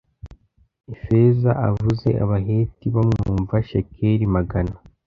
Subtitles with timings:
[0.93, 4.75] ifeza avuze abaheti bamwumva shekeli magana